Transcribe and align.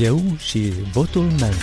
Eu 0.00 0.20
și 0.38 0.72
votul 0.92 1.22
meu. 1.22 1.54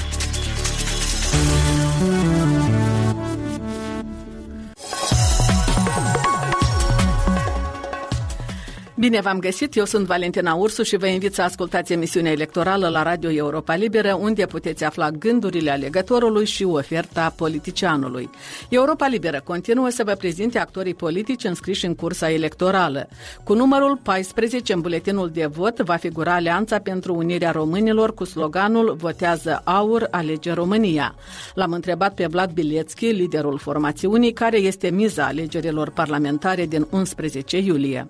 Bine 9.00 9.22
v-am 9.22 9.40
găsit, 9.40 9.76
eu 9.76 9.86
sunt 9.86 10.06
Valentina 10.06 10.54
Ursu 10.54 10.84
și 10.84 10.98
vă 10.98 11.08
invit 11.08 11.34
să 11.34 11.42
ascultați 11.42 11.94
emisiunea 11.94 12.32
electorală 12.32 12.88
la 12.88 13.04
Radio 13.04 13.32
Europa 13.32 13.76
Liberă, 13.76 14.14
unde 14.14 14.46
puteți 14.46 14.84
afla 14.84 15.12
gândurile 15.12 15.72
alegătorului 15.72 16.46
și 16.46 16.64
oferta 16.64 17.34
politicianului. 17.36 18.30
Europa 18.70 19.08
Liberă 19.08 19.42
continuă 19.44 19.90
să 19.90 20.04
vă 20.04 20.12
prezinte 20.12 20.60
actorii 20.60 20.94
politici 20.94 21.44
înscriși 21.44 21.86
în 21.86 21.96
cursa 21.96 22.32
electorală. 22.32 23.08
Cu 23.44 23.54
numărul 23.54 24.00
14 24.04 24.74
în 24.74 24.82
buletinul 24.82 25.30
de 25.30 25.46
vot 25.46 25.80
va 25.80 25.96
figura 25.96 26.34
Alianța 26.34 26.80
pentru 26.80 27.16
Unirea 27.16 27.52
Românilor 27.52 28.14
cu 28.14 28.24
sloganul 28.24 28.96
Votează 28.96 29.62
aur, 29.64 30.08
alege 30.12 30.54
România. 30.54 31.16
L-am 31.54 31.72
întrebat 31.72 32.14
pe 32.14 32.26
Vlad 32.26 32.52
Bilețchi, 32.52 33.06
liderul 33.06 33.58
formațiunii, 33.58 34.34
care 34.34 34.58
este 34.58 34.90
miza 34.90 35.26
alegerilor 35.26 35.90
parlamentare 35.90 36.66
din 36.66 36.88
11 36.92 37.58
iulie. 37.58 38.08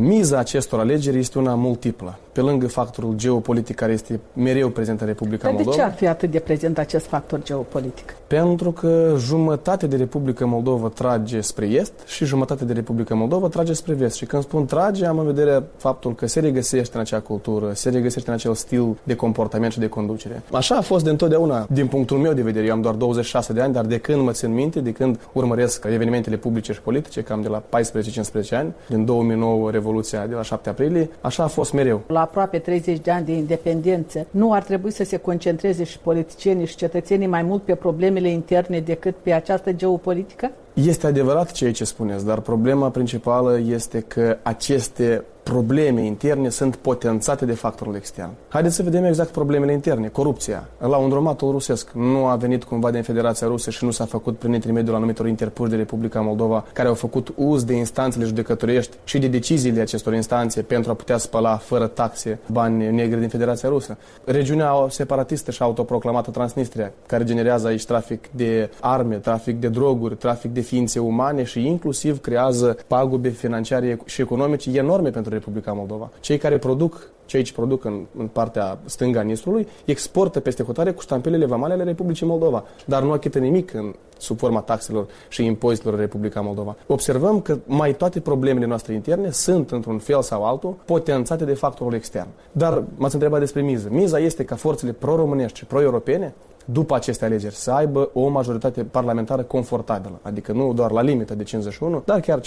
Miza 0.00 0.38
acestor 0.38 0.78
alegeri 0.80 1.18
este 1.18 1.38
una 1.38 1.54
multiplă 1.54 2.18
pe 2.38 2.44
lângă 2.44 2.68
factorul 2.68 3.14
geopolitic 3.14 3.76
care 3.76 3.92
este 3.92 4.20
mereu 4.32 4.68
prezent 4.68 5.00
în 5.00 5.06
Republica 5.06 5.42
Dar 5.42 5.52
Moldova. 5.52 5.76
de 5.76 5.82
ce 5.82 5.88
ar 5.88 5.94
fi 5.94 6.06
atât 6.06 6.30
de 6.30 6.38
prezent 6.38 6.78
acest 6.78 7.06
factor 7.06 7.42
geopolitic? 7.42 8.14
Pentru 8.26 8.72
că 8.72 9.14
jumătate 9.16 9.86
de 9.86 9.96
Republica 9.96 10.44
Moldova 10.44 10.88
trage 10.88 11.40
spre 11.40 11.66
est 11.66 11.92
și 12.06 12.24
jumătate 12.24 12.64
de 12.64 12.72
Republica 12.72 13.14
Moldova 13.14 13.48
trage 13.48 13.72
spre 13.72 13.94
vest. 13.94 14.16
Și 14.16 14.26
când 14.26 14.42
spun 14.42 14.66
trage, 14.66 15.06
am 15.06 15.18
în 15.18 15.26
vedere 15.26 15.62
faptul 15.76 16.14
că 16.14 16.26
se 16.26 16.40
regăsește 16.40 16.96
în 16.96 17.00
acea 17.00 17.20
cultură, 17.20 17.72
se 17.74 17.90
regăsește 17.90 18.28
în 18.28 18.34
acel 18.34 18.54
stil 18.54 18.98
de 19.02 19.14
comportament 19.14 19.72
și 19.72 19.78
de 19.78 19.88
conducere. 19.88 20.42
Așa 20.52 20.76
a 20.76 20.80
fost 20.80 21.04
de 21.04 21.10
întotdeauna, 21.10 21.66
din 21.70 21.86
punctul 21.86 22.18
meu 22.18 22.32
de 22.32 22.42
vedere. 22.42 22.66
Eu 22.66 22.72
am 22.72 22.80
doar 22.80 22.94
26 22.94 23.52
de 23.52 23.60
ani, 23.60 23.72
dar 23.72 23.84
de 23.84 23.98
când 23.98 24.22
mă 24.22 24.32
țin 24.32 24.52
minte, 24.52 24.80
de 24.80 24.92
când 24.92 25.20
urmăresc 25.32 25.84
evenimentele 25.84 26.36
publice 26.36 26.72
și 26.72 26.80
politice, 26.82 27.22
cam 27.22 27.40
de 27.40 27.48
la 27.48 27.62
14-15 27.62 28.50
ani, 28.50 28.74
din 28.88 29.04
2009 29.04 29.70
Revoluția 29.70 30.26
de 30.26 30.34
la 30.34 30.42
7 30.42 30.68
aprilie, 30.68 31.10
așa 31.20 31.42
a 31.42 31.46
fost 31.46 31.72
mereu. 31.72 32.00
La 32.06 32.27
aproape 32.28 32.58
30 32.58 32.98
de 32.98 33.10
ani 33.10 33.24
de 33.24 33.32
independență, 33.32 34.26
nu 34.30 34.52
ar 34.52 34.62
trebui 34.62 34.90
să 34.90 35.04
se 35.04 35.16
concentreze 35.16 35.84
și 35.84 35.98
politicienii 35.98 36.66
și 36.66 36.76
cetățenii 36.76 37.26
mai 37.26 37.42
mult 37.42 37.62
pe 37.62 37.74
problemele 37.74 38.28
interne 38.28 38.80
decât 38.80 39.14
pe 39.22 39.32
această 39.32 39.72
geopolitică? 39.72 40.50
Este 40.72 41.06
adevărat 41.06 41.52
ceea 41.52 41.72
ce 41.72 41.84
spuneți, 41.84 42.26
dar 42.26 42.40
problema 42.40 42.90
principală 42.90 43.58
este 43.66 44.00
că 44.00 44.36
aceste 44.42 45.24
probleme 45.48 46.04
interne 46.04 46.48
sunt 46.48 46.76
potențate 46.76 47.44
de 47.44 47.52
factorul 47.52 47.94
extern. 47.94 48.30
Haideți 48.48 48.74
să 48.74 48.82
vedem 48.82 49.04
exact 49.04 49.30
problemele 49.30 49.72
interne. 49.72 50.08
Corupția. 50.08 50.68
La 50.78 50.96
un 50.96 51.08
dromatul 51.08 51.50
rusesc 51.50 51.90
nu 51.90 52.26
a 52.26 52.36
venit 52.36 52.64
cumva 52.64 52.90
din 52.90 53.02
Federația 53.02 53.46
Rusă 53.46 53.70
și 53.70 53.84
nu 53.84 53.90
s-a 53.90 54.04
făcut 54.04 54.38
prin 54.38 54.52
intermediul 54.52 54.94
anumitor 54.94 55.26
interpuși 55.26 55.70
de 55.70 55.76
Republica 55.76 56.20
Moldova 56.20 56.64
care 56.72 56.88
au 56.88 56.94
făcut 56.94 57.32
uz 57.36 57.64
de 57.64 57.74
instanțele 57.74 58.24
judecătorești 58.24 58.96
și 59.04 59.18
de 59.18 59.26
deciziile 59.28 59.80
acestor 59.80 60.14
instanțe 60.14 60.62
pentru 60.62 60.90
a 60.90 60.94
putea 60.94 61.16
spăla 61.16 61.56
fără 61.56 61.86
taxe 61.86 62.38
bani 62.46 62.90
negri 62.90 63.20
din 63.20 63.28
Federația 63.28 63.68
Rusă. 63.68 63.98
Regiunea 64.24 64.86
separatistă 64.88 65.50
și 65.50 65.62
autoproclamată 65.62 66.30
Transnistria, 66.30 66.92
care 67.06 67.24
generează 67.24 67.66
aici 67.66 67.84
trafic 67.84 68.28
de 68.30 68.70
arme, 68.80 69.16
trafic 69.16 69.60
de 69.60 69.68
droguri, 69.68 70.16
trafic 70.16 70.50
de 70.50 70.60
ființe 70.60 70.98
umane 70.98 71.42
și 71.42 71.66
inclusiv 71.66 72.20
creează 72.20 72.76
pagube 72.86 73.28
financiare 73.28 73.98
și 74.04 74.20
economice 74.20 74.78
enorme 74.78 75.10
pentru 75.10 75.36
Republica 75.38 75.72
Moldova. 75.72 76.10
Cei 76.20 76.38
care 76.38 76.58
produc 76.58 77.10
cei 77.28 77.42
ce 77.42 77.52
produc 77.52 77.84
în, 77.84 78.04
în 78.18 78.26
partea 78.26 78.78
stângă 78.84 79.18
a 79.18 79.22
Nistrului, 79.22 79.68
exportă 79.84 80.40
peste 80.40 80.62
hotare 80.62 80.92
cu 80.92 81.00
ștampilele 81.00 81.46
vamale 81.46 81.72
ale 81.72 81.82
Republicii 81.82 82.26
Moldova, 82.26 82.64
dar 82.84 83.02
nu 83.02 83.12
achită 83.12 83.38
nimic 83.38 83.74
în, 83.74 83.94
sub 84.18 84.38
forma 84.38 84.60
taxelor 84.60 85.06
și 85.28 85.44
impozitelor 85.44 85.94
în 85.94 86.00
Republica 86.00 86.40
Moldova. 86.40 86.76
Observăm 86.86 87.40
că 87.40 87.58
mai 87.66 87.94
toate 87.94 88.20
problemele 88.20 88.66
noastre 88.66 88.94
interne 88.94 89.30
sunt, 89.30 89.70
într-un 89.70 89.98
fel 89.98 90.22
sau 90.22 90.44
altul, 90.44 90.76
potențate 90.84 91.44
de 91.44 91.54
factorul 91.54 91.94
extern. 91.94 92.28
Dar 92.52 92.82
m-ați 92.96 93.14
întrebat 93.14 93.40
despre 93.40 93.62
miză. 93.62 93.88
Miza 93.90 94.18
este 94.18 94.44
ca 94.44 94.56
forțele 94.56 94.92
pro-românești 94.92 95.58
și 95.58 95.64
pro-europene 95.64 96.34
după 96.72 96.94
aceste 96.94 97.24
alegeri 97.24 97.54
să 97.54 97.70
aibă 97.70 98.10
o 98.12 98.28
majoritate 98.28 98.84
parlamentară 98.84 99.42
confortabilă, 99.42 100.18
adică 100.22 100.52
nu 100.52 100.72
doar 100.72 100.90
la 100.90 101.00
limită 101.00 101.34
de 101.34 101.42
51, 101.42 102.02
dar 102.04 102.20
chiar 102.20 102.40
55-60%. 102.40 102.44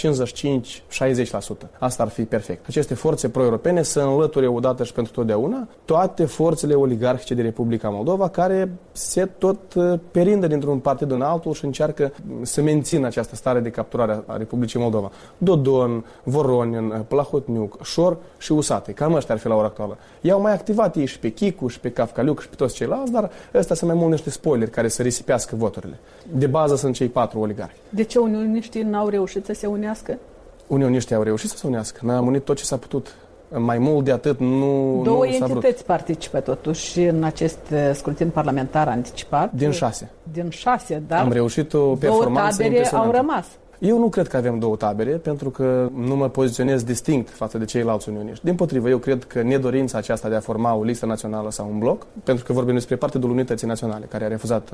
Asta 1.78 2.02
ar 2.02 2.08
fi 2.08 2.24
perfect. 2.24 2.66
Aceste 2.66 2.94
forțe 2.94 3.28
pro-europene 3.28 3.82
să 3.82 4.00
înlăture 4.00 4.46
odată 4.46 4.84
și 4.84 4.92
pentru 4.92 5.12
totdeauna 5.12 5.68
toate 5.84 6.24
forțele 6.24 6.74
oligarhice 6.74 7.34
de 7.34 7.42
Republica 7.42 7.88
Moldova 7.88 8.28
care 8.28 8.72
se 8.92 9.24
tot 9.24 9.74
uh, 9.74 9.98
perindă 10.10 10.46
dintr-un 10.46 10.78
partid 10.78 11.10
în 11.10 11.22
altul 11.22 11.52
și 11.52 11.64
încearcă 11.64 12.12
să 12.42 12.62
mențină 12.62 13.06
această 13.06 13.34
stare 13.34 13.60
de 13.60 13.70
capturare 13.70 14.22
a 14.26 14.36
Republicii 14.36 14.80
Moldova. 14.80 15.10
Dodon, 15.38 16.04
Voronin, 16.22 17.04
Plahotniuc, 17.08 17.84
Șor 17.84 18.16
și 18.38 18.52
Usate. 18.52 18.92
Cam 18.92 19.14
ăștia 19.14 19.34
ar 19.34 19.40
fi 19.40 19.46
la 19.46 19.54
ora 19.54 19.66
actuală. 19.66 19.98
I-au 20.20 20.40
mai 20.40 20.52
activat 20.52 20.96
ei 20.96 21.06
și 21.06 21.18
pe 21.18 21.28
Chicu, 21.28 21.68
și 21.68 21.80
pe 21.80 21.90
Cafcaliuc, 21.90 22.40
și 22.40 22.48
pe 22.48 22.54
toți 22.54 22.74
ceilalți, 22.74 23.12
dar 23.12 23.30
ăsta 23.54 23.74
sunt 23.74 23.90
mai 23.90 23.98
mult 23.98 24.11
niște 24.12 24.30
spoileri 24.30 24.70
care 24.70 24.88
să 24.88 25.02
risipească 25.02 25.56
voturile. 25.56 25.98
De 26.32 26.46
bază 26.46 26.76
sunt 26.76 26.94
cei 26.94 27.08
patru 27.08 27.38
oligarhi. 27.40 27.74
De 27.88 28.02
ce 28.02 28.18
unioniștii 28.18 28.82
n-au 28.82 29.08
reușit 29.08 29.44
să 29.44 29.52
se 29.52 29.66
unească? 29.66 30.18
Unioniștii 30.66 31.14
au 31.14 31.22
reușit 31.22 31.50
să 31.50 31.56
se 31.56 31.66
unească. 31.66 32.00
Noi 32.02 32.14
am 32.14 32.26
unit 32.26 32.44
tot 32.44 32.56
ce 32.56 32.64
s-a 32.64 32.76
putut. 32.76 33.14
Mai 33.58 33.78
mult 33.78 34.04
de 34.04 34.12
atât 34.12 34.38
nu, 34.40 35.00
Două 35.04 35.24
nu 35.24 35.30
s-a 35.32 35.46
vrut. 35.46 35.50
entități 35.64 35.84
participă 35.84 36.40
totuși 36.40 37.00
în 37.00 37.24
acest 37.24 37.58
uh, 37.72 37.90
scrutin 37.94 38.28
parlamentar 38.28 38.88
anticipat. 38.88 39.52
Din 39.52 39.70
șase. 39.70 40.10
Din 40.32 40.48
șase, 40.50 41.02
dar 41.06 41.20
Am 41.20 41.32
reușit 41.32 41.74
o 41.74 41.78
două 41.78 41.96
performanță 41.96 42.50
tabere 42.50 42.68
impresionantă. 42.68 43.10
au 43.16 43.20
rămas. 43.20 43.46
Eu 43.84 43.98
nu 43.98 44.08
cred 44.08 44.28
că 44.28 44.36
avem 44.36 44.58
două 44.58 44.76
tabere, 44.76 45.10
pentru 45.10 45.50
că 45.50 45.88
nu 45.94 46.16
mă 46.16 46.28
poziționez 46.28 46.82
distinct 46.82 47.30
față 47.30 47.58
de 47.58 47.64
ceilalți 47.64 48.08
unioniști. 48.08 48.44
Din 48.44 48.54
potrivă, 48.54 48.88
eu 48.88 48.98
cred 48.98 49.24
că 49.24 49.42
nedorința 49.42 49.98
aceasta 49.98 50.28
de 50.28 50.34
a 50.34 50.40
forma 50.40 50.74
o 50.74 50.82
listă 50.82 51.06
națională 51.06 51.50
sau 51.50 51.68
un 51.72 51.78
bloc, 51.78 52.06
pentru 52.24 52.44
că 52.44 52.52
vorbim 52.52 52.74
despre 52.74 52.96
Partidul 52.96 53.30
Unității 53.30 53.66
Naționale, 53.66 54.04
care 54.04 54.24
a 54.24 54.28
refuzat 54.28 54.70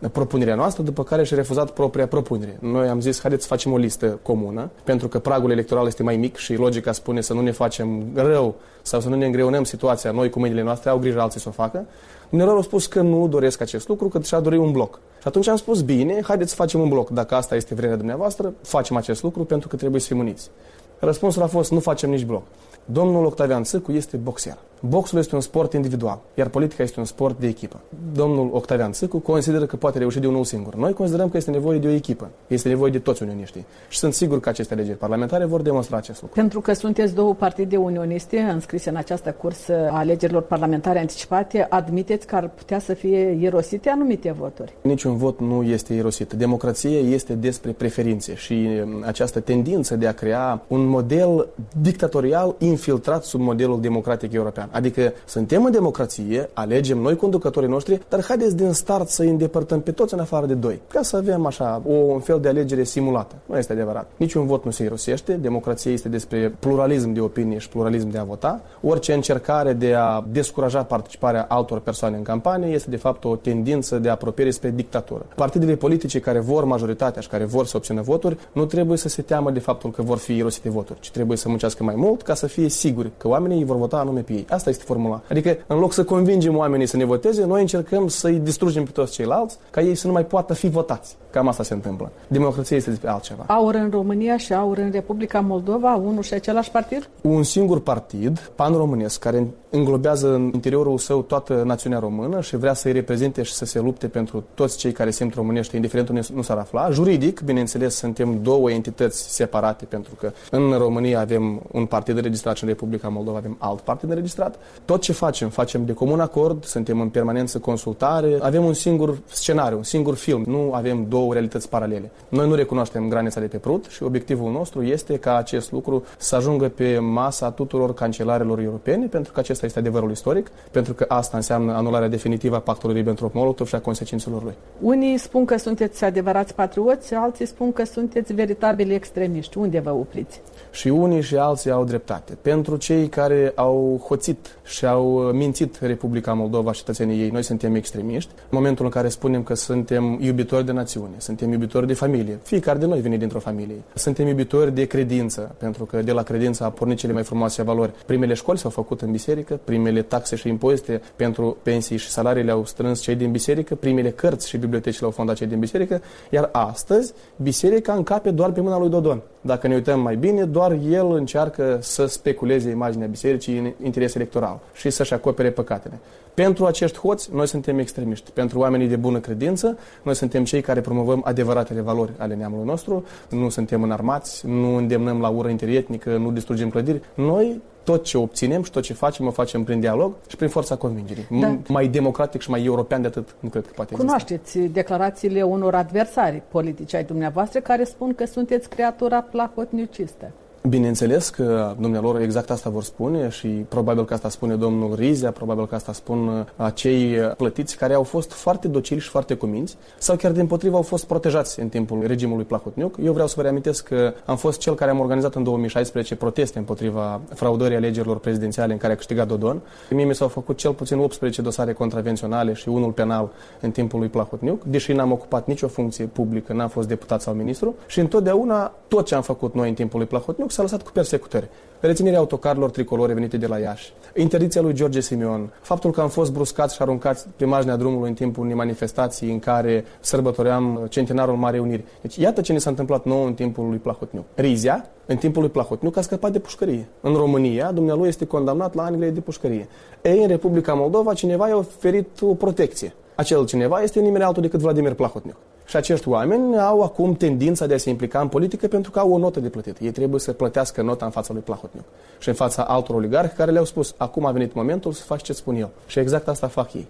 uh, 0.00 0.08
propunerea 0.12 0.54
noastră, 0.54 0.82
după 0.82 1.02
care 1.02 1.24
și-a 1.24 1.36
refuzat 1.36 1.70
propria 1.70 2.06
propunere. 2.06 2.56
Noi 2.60 2.88
am 2.88 3.00
zis, 3.00 3.20
haideți 3.20 3.42
să 3.42 3.48
facem 3.48 3.72
o 3.72 3.76
listă 3.76 4.18
comună, 4.22 4.70
pentru 4.84 5.08
că 5.08 5.18
pragul 5.18 5.50
electoral 5.50 5.86
este 5.86 6.02
mai 6.02 6.16
mic 6.16 6.36
și 6.36 6.54
logica 6.54 6.92
spune 6.92 7.20
să 7.20 7.34
nu 7.34 7.40
ne 7.40 7.50
facem 7.50 8.04
rău 8.14 8.54
sau 8.88 9.00
să 9.00 9.08
nu 9.08 9.16
ne 9.16 9.26
îngreunăm 9.26 9.64
situația 9.64 10.10
noi 10.10 10.30
cu 10.30 10.38
mâinile 10.38 10.62
noastre, 10.62 10.90
au 10.90 10.98
grijă 10.98 11.20
alții 11.20 11.40
să 11.40 11.48
o 11.48 11.52
facă. 11.52 11.86
Dumnealor 12.28 12.54
au 12.54 12.62
spus 12.62 12.86
că 12.86 13.00
nu 13.00 13.28
doresc 13.28 13.60
acest 13.60 13.88
lucru, 13.88 14.08
că 14.08 14.20
și-a 14.20 14.40
dori 14.40 14.56
un 14.56 14.72
bloc. 14.72 15.00
Și 15.20 15.28
atunci 15.28 15.48
am 15.48 15.56
spus, 15.56 15.82
bine, 15.82 16.20
haideți 16.22 16.50
să 16.50 16.56
facem 16.56 16.80
un 16.80 16.88
bloc. 16.88 17.10
Dacă 17.10 17.34
asta 17.34 17.54
este 17.54 17.74
vrerea 17.74 17.96
dumneavoastră, 17.96 18.52
facem 18.62 18.96
acest 18.96 19.22
lucru 19.22 19.44
pentru 19.44 19.68
că 19.68 19.76
trebuie 19.76 20.00
să 20.00 20.06
fim 20.06 20.18
uniți. 20.18 20.50
Răspunsul 20.98 21.42
a 21.42 21.46
fost, 21.46 21.70
nu 21.70 21.80
facem 21.80 22.10
nici 22.10 22.24
bloc. 22.24 22.42
Domnul 22.84 23.24
Octavian 23.24 23.62
Țâcu 23.62 23.92
este 23.92 24.16
boxer. 24.16 24.58
Boxul 24.80 25.18
este 25.18 25.34
un 25.34 25.40
sport 25.40 25.72
individual, 25.72 26.20
iar 26.34 26.48
politica 26.48 26.82
este 26.82 26.98
un 27.00 27.06
sport 27.06 27.40
de 27.40 27.46
echipă. 27.46 27.80
Domnul 28.12 28.50
Octavian 28.52 28.92
Țâcu 28.92 29.18
consideră 29.18 29.66
că 29.66 29.76
poate 29.76 29.98
reuși 29.98 30.18
de 30.18 30.26
unul 30.26 30.44
singur. 30.44 30.74
Noi 30.74 30.92
considerăm 30.92 31.28
că 31.28 31.36
este 31.36 31.50
nevoie 31.50 31.78
de 31.78 31.86
o 31.86 31.90
echipă. 31.90 32.28
Este 32.46 32.68
nevoie 32.68 32.90
de 32.90 32.98
toți 32.98 33.22
unioniștii. 33.22 33.66
Și 33.88 33.98
sunt 33.98 34.12
sigur 34.12 34.40
că 34.40 34.48
aceste 34.48 34.74
alegeri 34.74 34.98
parlamentare 34.98 35.44
vor 35.44 35.62
demonstra 35.62 35.96
acest 35.96 36.20
lucru. 36.20 36.40
Pentru 36.40 36.60
că 36.60 36.72
sunteți 36.72 37.14
două 37.14 37.34
partide 37.34 37.76
unioniste 37.76 38.38
înscrise 38.38 38.90
în 38.90 38.96
această 38.96 39.30
cursă 39.32 39.88
a 39.90 39.98
alegerilor 39.98 40.42
parlamentare 40.42 40.98
anticipate, 40.98 41.66
admiteți 41.68 42.26
că 42.26 42.36
ar 42.36 42.48
putea 42.48 42.78
să 42.78 42.94
fie 42.94 43.36
irosite 43.40 43.88
anumite 43.88 44.34
voturi. 44.38 44.74
Niciun 44.82 45.16
vot 45.16 45.40
nu 45.40 45.62
este 45.62 45.94
irosit. 45.94 46.32
Democrația 46.32 46.98
este 46.98 47.34
despre 47.34 47.70
preferințe 47.72 48.34
și 48.34 48.68
um, 48.82 49.02
această 49.06 49.40
tendință 49.40 49.96
de 49.96 50.06
a 50.06 50.12
crea 50.12 50.62
un 50.68 50.86
model 50.86 51.48
dictatorial 51.80 52.54
infiltrat 52.58 53.24
sub 53.24 53.40
modelul 53.40 53.80
democratic 53.80 54.32
european. 54.32 54.67
Adică 54.70 55.12
suntem 55.26 55.64
în 55.64 55.70
democrație, 55.70 56.50
alegem 56.52 56.98
noi 56.98 57.16
conducătorii 57.16 57.68
noștri, 57.68 58.00
dar 58.08 58.24
haideți 58.24 58.56
din 58.56 58.72
start 58.72 59.08
să 59.08 59.22
îi 59.22 59.28
îndepărtăm 59.28 59.80
pe 59.80 59.90
toți 59.90 60.14
în 60.14 60.20
afară 60.20 60.46
de 60.46 60.54
doi, 60.54 60.80
ca 60.88 61.02
să 61.02 61.16
avem 61.16 61.46
așa 61.46 61.82
o, 61.86 61.92
un 61.92 62.20
fel 62.20 62.40
de 62.40 62.48
alegere 62.48 62.84
simulată. 62.84 63.34
Nu 63.46 63.56
este 63.58 63.72
adevărat. 63.72 64.10
Niciun 64.16 64.46
vot 64.46 64.64
nu 64.64 64.70
se 64.70 64.84
irosește, 64.84 65.32
democrația 65.32 65.92
este 65.92 66.08
despre 66.08 66.54
pluralism 66.58 67.12
de 67.12 67.20
opinie 67.20 67.58
și 67.58 67.68
pluralism 67.68 68.10
de 68.10 68.18
a 68.18 68.24
vota. 68.24 68.60
Orice 68.82 69.12
încercare 69.12 69.72
de 69.72 69.94
a 69.94 70.24
descuraja 70.30 70.82
participarea 70.82 71.46
altor 71.48 71.80
persoane 71.80 72.16
în 72.16 72.22
campanie 72.22 72.74
este 72.74 72.90
de 72.90 72.96
fapt 72.96 73.24
o 73.24 73.36
tendință 73.36 73.98
de 73.98 74.08
apropiere 74.08 74.50
spre 74.50 74.70
dictatură. 74.70 75.26
Partidele 75.34 75.74
politice 75.74 76.20
care 76.20 76.38
vor 76.38 76.64
majoritatea 76.64 77.20
și 77.20 77.28
care 77.28 77.44
vor 77.44 77.66
să 77.66 77.76
obțină 77.76 78.00
voturi 78.00 78.38
nu 78.52 78.64
trebuie 78.64 78.98
să 78.98 79.08
se 79.08 79.22
teamă 79.22 79.50
de 79.50 79.58
faptul 79.58 79.90
că 79.90 80.02
vor 80.02 80.18
fi 80.18 80.36
irosite 80.36 80.70
voturi, 80.70 81.00
ci 81.00 81.10
trebuie 81.10 81.36
să 81.36 81.48
muncească 81.48 81.84
mai 81.84 81.94
mult 81.96 82.22
ca 82.22 82.34
să 82.34 82.46
fie 82.46 82.68
siguri 82.68 83.10
că 83.16 83.28
oamenii 83.28 83.58
îi 83.58 83.64
vor 83.64 83.76
vota 83.76 83.96
anume 83.96 84.20
pe 84.20 84.32
ei. 84.32 84.46
Asta 84.48 84.57
Asta 84.58 84.70
este 84.70 84.84
formula. 84.86 85.22
Adică, 85.30 85.56
în 85.66 85.78
loc 85.78 85.92
să 85.92 86.04
convingem 86.04 86.56
oamenii 86.56 86.86
să 86.86 86.96
ne 86.96 87.04
voteze, 87.04 87.44
noi 87.44 87.60
încercăm 87.60 88.08
să-i 88.08 88.38
distrugem 88.38 88.84
pe 88.84 88.90
toți 88.90 89.12
ceilalți 89.12 89.58
ca 89.70 89.80
ei 89.80 89.94
să 89.94 90.06
nu 90.06 90.12
mai 90.12 90.24
poată 90.24 90.54
fi 90.54 90.68
votați. 90.68 91.16
Cam 91.30 91.48
asta 91.48 91.62
se 91.62 91.74
întâmplă. 91.74 92.12
Democrația 92.28 92.76
este 92.76 92.90
despre 92.90 93.08
altceva. 93.08 93.44
Aur 93.46 93.74
în 93.74 93.90
România 93.90 94.36
și 94.36 94.54
aur 94.54 94.78
în 94.78 94.90
Republica 94.90 95.40
Moldova, 95.40 95.94
unul 95.94 96.22
și 96.22 96.34
același 96.34 96.70
partid? 96.70 97.08
Un 97.20 97.42
singur 97.42 97.80
partid, 97.80 98.50
pan-românesc, 98.54 99.20
care 99.20 99.46
înglobează 99.70 100.34
în 100.34 100.50
interiorul 100.54 100.98
său 100.98 101.22
toată 101.22 101.62
națiunea 101.66 101.98
română 101.98 102.40
și 102.40 102.56
vrea 102.56 102.74
să-i 102.74 102.92
reprezinte 102.92 103.42
și 103.42 103.52
să 103.52 103.64
se 103.64 103.80
lupte 103.80 104.08
pentru 104.08 104.44
toți 104.54 104.78
cei 104.78 104.92
care 104.92 105.10
simt 105.10 105.34
românește, 105.34 105.76
indiferent 105.76 106.08
unde 106.08 106.20
nu 106.34 106.42
s-ar 106.42 106.58
afla. 106.58 106.90
Juridic, 106.90 107.40
bineînțeles, 107.40 107.94
suntem 107.94 108.42
două 108.42 108.70
entități 108.70 109.34
separate, 109.34 109.84
pentru 109.84 110.14
că 110.14 110.32
în 110.50 110.72
România 110.78 111.20
avem 111.20 111.62
un 111.72 111.86
partid 111.86 112.16
înregistrat 112.16 112.56
și 112.56 112.62
în 112.62 112.68
Republica 112.68 113.08
Moldova 113.08 113.36
avem 113.36 113.56
alt 113.58 113.80
partid 113.80 114.08
înregistrat. 114.08 114.47
Tot 114.84 115.00
ce 115.00 115.12
facem, 115.12 115.48
facem 115.48 115.84
de 115.84 115.92
comun 115.92 116.20
acord, 116.20 116.64
suntem 116.64 117.00
în 117.00 117.08
permanență 117.08 117.58
consultare, 117.58 118.38
avem 118.40 118.64
un 118.64 118.72
singur 118.72 119.18
scenariu, 119.26 119.76
un 119.76 119.82
singur 119.82 120.14
film, 120.14 120.42
nu 120.46 120.72
avem 120.72 121.06
două 121.08 121.32
realități 121.32 121.68
paralele. 121.68 122.10
Noi 122.28 122.48
nu 122.48 122.54
recunoaștem 122.54 123.08
granița 123.08 123.40
de 123.40 123.46
pe 123.46 123.56
prut 123.56 123.84
și 123.84 124.02
obiectivul 124.02 124.52
nostru 124.52 124.82
este 124.82 125.16
ca 125.16 125.36
acest 125.36 125.72
lucru 125.72 126.04
să 126.18 126.36
ajungă 126.36 126.68
pe 126.68 126.98
masa 126.98 127.50
tuturor 127.50 127.94
cancelarelor 127.94 128.58
europene, 128.58 129.06
pentru 129.06 129.32
că 129.32 129.40
acesta 129.40 129.66
este 129.66 129.78
adevărul 129.78 130.10
istoric, 130.10 130.50
pentru 130.70 130.94
că 130.94 131.04
asta 131.08 131.36
înseamnă 131.36 131.72
anularea 131.72 132.08
definitivă 132.08 132.56
a 132.56 132.60
pactului 132.60 132.94
Ribbentrop-Molotov 132.94 133.66
și 133.66 133.74
a 133.74 133.80
consecințelor 133.80 134.42
lui. 134.42 134.54
Unii 134.80 135.18
spun 135.18 135.44
că 135.44 135.56
sunteți 135.56 136.04
adevărați 136.04 136.54
patrioți, 136.54 137.14
alții 137.14 137.46
spun 137.46 137.72
că 137.72 137.84
sunteți 137.84 138.32
veritabili 138.32 138.94
extremiști. 138.94 139.58
Unde 139.58 139.78
vă 139.78 139.90
opriți? 139.90 140.40
Și 140.70 140.88
unii 140.88 141.22
și 141.22 141.36
alții 141.36 141.70
au 141.70 141.84
dreptate. 141.84 142.38
Pentru 142.42 142.76
cei 142.76 143.08
care 143.08 143.52
au 143.54 144.04
hoțit 144.06 144.58
și 144.64 144.86
au 144.86 145.06
mințit 145.32 145.78
Republica 145.80 146.32
Moldova 146.32 146.72
și 146.72 146.78
cetățenii 146.78 147.20
ei, 147.20 147.30
noi 147.30 147.42
suntem 147.42 147.74
extremiști. 147.74 148.30
În 148.36 148.44
momentul 148.50 148.84
în 148.84 148.90
care 148.90 149.08
spunem 149.08 149.42
că 149.42 149.54
suntem 149.54 150.18
iubitori 150.20 150.64
de 150.64 150.72
națiune, 150.72 151.14
suntem 151.16 151.52
iubitori 151.52 151.86
de 151.86 151.94
familie, 151.94 152.38
fiecare 152.42 152.78
de 152.78 152.86
noi 152.86 153.00
vine 153.00 153.16
dintr-o 153.16 153.38
familie. 153.38 153.82
Suntem 153.94 154.26
iubitori 154.26 154.74
de 154.74 154.84
credință, 154.84 155.54
pentru 155.58 155.84
că 155.84 156.02
de 156.02 156.12
la 156.12 156.22
credință 156.22 156.64
a 156.64 156.70
pornit 156.70 156.98
cele 156.98 157.12
mai 157.12 157.22
frumoase 157.22 157.62
valori. 157.62 157.92
Primele 158.06 158.34
școli 158.34 158.58
s-au 158.58 158.70
făcut 158.70 159.00
în 159.00 159.10
biserică, 159.10 159.60
primele 159.64 160.02
taxe 160.02 160.36
și 160.36 160.48
impozite 160.48 161.00
pentru 161.16 161.56
pensii 161.62 161.96
și 161.96 162.08
salarii 162.08 162.42
le-au 162.42 162.64
strâns 162.64 163.00
cei 163.00 163.14
din 163.14 163.30
biserică, 163.30 163.74
primele 163.74 164.10
cărți 164.10 164.48
și 164.48 164.56
biblioteci 164.56 165.00
le-au 165.00 165.12
fondat 165.12 165.36
cei 165.36 165.46
din 165.46 165.58
biserică, 165.58 166.02
iar 166.30 166.48
astăzi 166.52 167.12
biserica 167.36 167.92
încape 167.92 168.30
doar 168.30 168.50
pe 168.50 168.60
mâna 168.60 168.78
lui 168.78 168.88
Dodon. 168.88 169.22
Dacă 169.40 169.66
ne 169.66 169.74
uităm 169.74 170.00
mai 170.00 170.16
bine, 170.16 170.44
doar 170.58 170.78
el 170.90 171.10
încearcă 171.10 171.78
să 171.80 172.06
speculeze 172.06 172.70
imaginea 172.70 173.06
bisericii 173.06 173.58
în 173.58 173.72
interes 173.82 174.14
electoral 174.14 174.60
și 174.74 174.90
să-și 174.90 175.14
acopere 175.14 175.50
păcatele. 175.50 175.98
Pentru 176.34 176.66
acești 176.66 176.98
hoți, 176.98 177.34
noi 177.34 177.46
suntem 177.46 177.78
extremiști. 177.78 178.30
Pentru 178.30 178.58
oamenii 178.58 178.86
de 178.86 178.96
bună 178.96 179.18
credință, 179.18 179.78
noi 180.02 180.14
suntem 180.14 180.44
cei 180.44 180.60
care 180.60 180.80
promovăm 180.80 181.20
adevăratele 181.24 181.80
valori 181.80 182.12
ale 182.16 182.34
neamului 182.34 182.66
nostru. 182.66 183.04
Nu 183.30 183.48
suntem 183.48 183.82
înarmați, 183.82 184.46
nu 184.46 184.76
îndemnăm 184.76 185.20
la 185.20 185.28
ură 185.28 185.48
interietnică, 185.48 186.16
nu 186.16 186.30
distrugem 186.30 186.70
clădiri. 186.70 187.00
Noi 187.14 187.60
tot 187.84 188.04
ce 188.04 188.18
obținem 188.18 188.62
și 188.62 188.70
tot 188.70 188.82
ce 188.82 188.92
facem, 188.92 189.26
o 189.26 189.30
facem 189.30 189.64
prin 189.64 189.80
dialog 189.80 190.12
și 190.28 190.36
prin 190.36 190.48
forța 190.48 190.76
convingerii. 190.76 191.26
Da. 191.40 191.56
Mai 191.68 191.88
democratic 191.88 192.40
și 192.40 192.50
mai 192.50 192.64
european 192.64 193.00
de 193.00 193.06
atât 193.06 193.34
nu 193.40 193.48
cred 193.48 193.66
că 193.66 193.72
poate 193.74 193.94
Cunoașteți 193.94 194.56
exista. 194.56 194.80
declarațiile 194.80 195.42
unor 195.42 195.74
adversari 195.74 196.42
politici 196.48 196.94
ai 196.94 197.04
dumneavoastră 197.04 197.60
care 197.60 197.84
spun 197.84 198.14
că 198.14 198.24
sunteți 198.26 198.68
creatura 198.68 199.20
plahotnicistă. 199.20 200.30
Bineînțeles 200.68 201.28
că 201.28 201.74
dumnealor 201.80 202.20
exact 202.20 202.50
asta 202.50 202.70
vor 202.70 202.82
spune 202.82 203.28
și 203.28 203.46
probabil 203.46 204.04
că 204.04 204.14
asta 204.14 204.28
spune 204.28 204.54
domnul 204.54 204.94
Rizia, 204.94 205.30
probabil 205.30 205.66
că 205.66 205.74
asta 205.74 205.92
spun 205.92 206.28
uh, 206.28 206.44
acei 206.56 207.16
plătiți 207.36 207.76
care 207.76 207.94
au 207.94 208.02
fost 208.02 208.32
foarte 208.32 208.68
docili 208.68 209.00
și 209.00 209.08
foarte 209.08 209.34
cuminți 209.34 209.76
sau 209.98 210.16
chiar 210.16 210.32
din 210.32 210.46
potrivă 210.46 210.76
au 210.76 210.82
fost 210.82 211.06
protejați 211.06 211.60
în 211.60 211.68
timpul 211.68 212.02
regimului 212.06 212.44
Plahotniuc. 212.44 212.96
Eu 213.02 213.12
vreau 213.12 213.26
să 213.26 213.34
vă 213.36 213.42
reamintesc 213.42 213.88
că 213.88 214.14
am 214.24 214.36
fost 214.36 214.58
cel 214.58 214.74
care 214.74 214.90
am 214.90 215.00
organizat 215.00 215.34
în 215.34 215.42
2016 215.42 216.16
proteste 216.16 216.58
împotriva 216.58 217.20
fraudării 217.34 217.76
alegerilor 217.76 218.18
prezidențiale 218.18 218.72
în 218.72 218.78
care 218.78 218.92
a 218.92 218.96
câștigat 218.96 219.26
Dodon. 219.28 219.60
Mie 219.90 220.04
mi 220.04 220.14
s-au 220.14 220.28
făcut 220.28 220.56
cel 220.56 220.72
puțin 220.72 220.98
18 220.98 221.42
dosare 221.42 221.72
contravenționale 221.72 222.52
și 222.52 222.68
unul 222.68 222.90
penal 222.90 223.30
în 223.60 223.70
timpul 223.70 223.98
lui 223.98 224.08
Plahotniuc, 224.08 224.64
deși 224.64 224.92
n-am 224.92 225.12
ocupat 225.12 225.46
nicio 225.46 225.68
funcție 225.68 226.04
publică, 226.04 226.52
n-am 226.52 226.68
fost 226.68 226.88
deputat 226.88 227.20
sau 227.20 227.34
ministru 227.34 227.74
și 227.86 228.00
întotdeauna 228.00 228.72
tot 228.88 229.06
ce 229.06 229.14
am 229.14 229.22
făcut 229.22 229.54
noi 229.54 229.68
în 229.68 229.74
timpul 229.74 229.98
lui 229.98 230.08
Plahotniuc 230.08 230.50
s-a 230.58 230.64
lăsat 230.64 230.82
cu 230.82 230.90
persecutări. 230.92 231.48
Reținerea 231.80 232.18
autocarelor 232.18 232.70
tricolore 232.70 233.12
venite 233.12 233.36
de 233.36 233.46
la 233.46 233.58
Iași, 233.58 233.92
interdicția 234.16 234.60
lui 234.60 234.72
George 234.72 235.00
Simion, 235.00 235.52
faptul 235.60 235.90
că 235.90 236.00
am 236.00 236.08
fost 236.08 236.32
bruscați 236.32 236.74
și 236.74 236.82
aruncați 236.82 237.26
pe 237.36 237.44
marginea 237.44 237.76
drumului 237.76 238.08
în 238.08 238.14
timpul 238.14 238.42
unei 238.42 238.54
manifestații 238.54 239.30
în 239.30 239.38
care 239.38 239.84
sărbătoream 240.00 240.86
centenarul 240.88 241.36
Marei 241.36 241.60
Uniri. 241.60 241.84
Deci 242.00 242.16
iată 242.16 242.40
ce 242.40 242.52
ne 242.52 242.58
s-a 242.58 242.70
întâmplat 242.70 243.04
nou 243.04 243.24
în 243.24 243.34
timpul 243.34 243.68
lui 243.68 243.78
Plahotniuc. 243.78 244.24
Rizia, 244.34 244.86
în 245.06 245.16
timpul 245.16 245.42
lui 245.42 245.50
Plahotniuc, 245.50 245.96
a 245.96 246.00
scăpat 246.00 246.32
de 246.32 246.38
pușcărie. 246.38 246.88
În 247.00 247.14
România, 247.14 247.72
dumnealui 247.72 248.08
este 248.08 248.26
condamnat 248.26 248.74
la 248.74 248.82
ani 248.82 249.12
de 249.12 249.20
pușcărie. 249.20 249.68
Ei, 250.02 250.22
în 250.22 250.28
Republica 250.28 250.74
Moldova, 250.74 251.14
cineva 251.14 251.48
i-a 251.48 251.56
oferit 251.56 252.20
o 252.20 252.34
protecție. 252.34 252.94
Acel 253.18 253.46
cineva 253.46 253.82
este 253.82 254.00
nimeni 254.00 254.24
altul 254.24 254.42
decât 254.42 254.60
Vladimir 254.60 254.92
Plahotniuc. 254.92 255.36
Și 255.66 255.76
acești 255.76 256.08
oameni 256.08 256.58
au 256.58 256.82
acum 256.82 257.14
tendința 257.14 257.66
de 257.66 257.74
a 257.74 257.78
se 257.78 257.90
implica 257.90 258.20
în 258.20 258.28
politică 258.28 258.68
pentru 258.68 258.90
că 258.90 258.98
au 258.98 259.12
o 259.12 259.18
notă 259.18 259.40
de 259.40 259.48
plătit. 259.48 259.78
Ei 259.80 259.90
trebuie 259.90 260.20
să 260.20 260.32
plătească 260.32 260.82
nota 260.82 261.04
în 261.04 261.10
fața 261.10 261.32
lui 261.32 261.42
Plahotniuc 261.42 261.84
și 262.18 262.28
în 262.28 262.34
fața 262.34 262.62
altor 262.62 262.94
oligarhi 262.94 263.36
care 263.36 263.50
le-au 263.50 263.64
spus 263.64 263.94
acum 263.96 264.24
a 264.26 264.30
venit 264.30 264.54
momentul 264.54 264.92
să 264.92 265.02
faci 265.02 265.22
ce 265.22 265.32
spun 265.32 265.54
eu. 265.54 265.70
Și 265.86 265.98
exact 265.98 266.28
asta 266.28 266.46
fac 266.46 266.74
ei. 266.74 266.88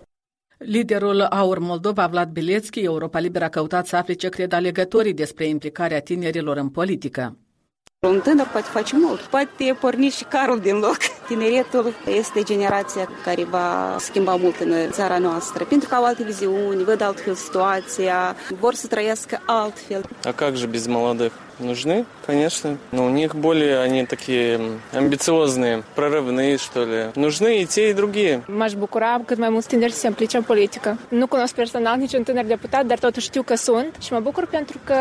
Liderul 0.59 1.21
Aur 1.21 1.59
Moldova, 1.59 2.07
Vlad 2.07 2.29
Bilețchi, 2.29 2.81
Europa 2.81 3.19
Liberă 3.19 3.45
a 3.45 3.49
căutat 3.49 3.87
să 3.87 3.97
afle 3.97 4.15
ce 4.15 4.29
cred 4.29 4.53
alegătorii 4.53 5.15
despre 5.15 5.47
implicarea 5.47 6.01
tinerilor 6.01 6.57
în 6.57 6.69
politică. 6.69 7.37
Un 8.01 8.21
tânăr 8.21 8.47
poate 8.53 8.67
face 8.71 8.97
mult, 8.99 9.21
poate 9.21 9.77
porni 9.81 10.09
și 10.09 10.25
carul 10.25 10.61
din 10.61 10.75
loc. 10.79 10.97
Tineretul 11.28 11.94
este 12.08 12.44
generația 12.44 13.10
care 13.24 13.44
va 13.44 13.96
schimba 14.00 14.36
mult 14.36 14.60
în 14.60 14.92
țara 14.92 15.18
noastră, 15.18 15.64
pentru 15.64 15.90
că 15.90 15.96
au 15.96 16.04
alte 16.04 16.24
viziuni, 16.24 16.84
văd 16.84 17.02
altfel 17.02 17.34
situația, 17.34 18.36
vor 18.60 18.74
să 18.74 18.88
trăiască 18.88 19.42
altfel. 19.46 20.02
А 20.24 20.32
как 20.32 20.56
же 20.56 20.66
без 20.66 20.88
молодых? 20.88 21.32
Нужны, 21.60 22.06
конечно, 22.26 22.78
но 22.92 23.06
у 23.06 23.10
них 23.10 23.36
более 23.36 23.80
они 23.80 24.06
такие 24.06 24.60
амбициозные, 24.92 25.84
прорывные, 25.96 26.58
что 26.58 26.84
ли. 26.84 27.12
Нужны 27.16 27.62
и 27.62 27.66
те, 27.66 27.90
и 27.90 27.94
другие. 27.94 28.44
M-aș 28.48 28.74
bucura 28.74 29.22
cât 29.26 29.38
mai 29.38 29.50
mulți 29.50 29.68
tineri 29.68 29.92
să 29.92 30.00
se 30.00 30.08
implice 30.08 30.38
în 30.38 30.44
politică. 30.44 30.98
Nu 31.08 31.28
cunosc 31.28 31.56
personal 31.56 31.98
niciun 31.98 32.24
tânăr 32.24 32.46
deputat, 32.46 32.86
dar 32.86 33.00
totuși 33.00 33.26
știu 33.26 33.42
că 33.42 33.56
sunt 33.56 33.96
și 34.02 34.14
mă 34.14 34.20
bucur 34.20 34.48
pentru 34.48 34.80
că 34.84 34.96